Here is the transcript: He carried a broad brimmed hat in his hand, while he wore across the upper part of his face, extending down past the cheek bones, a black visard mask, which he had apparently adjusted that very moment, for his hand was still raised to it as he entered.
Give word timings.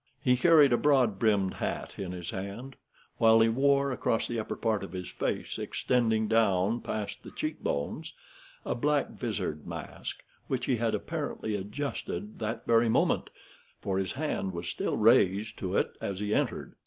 He 0.19 0.35
carried 0.35 0.73
a 0.73 0.77
broad 0.77 1.19
brimmed 1.19 1.53
hat 1.53 1.93
in 1.99 2.11
his 2.11 2.31
hand, 2.31 2.75
while 3.19 3.39
he 3.39 3.49
wore 3.49 3.91
across 3.91 4.27
the 4.27 4.39
upper 4.39 4.55
part 4.55 4.83
of 4.83 4.93
his 4.93 5.09
face, 5.09 5.59
extending 5.59 6.27
down 6.27 6.79
past 6.81 7.21
the 7.21 7.29
cheek 7.29 7.59
bones, 7.61 8.13
a 8.65 8.73
black 8.73 9.09
visard 9.11 9.67
mask, 9.67 10.23
which 10.47 10.65
he 10.65 10.77
had 10.77 10.95
apparently 10.95 11.53
adjusted 11.55 12.39
that 12.39 12.65
very 12.65 12.89
moment, 12.89 13.29
for 13.79 13.99
his 13.99 14.13
hand 14.13 14.53
was 14.53 14.67
still 14.67 14.97
raised 14.97 15.55
to 15.59 15.77
it 15.77 15.95
as 16.01 16.19
he 16.19 16.33
entered. 16.33 16.73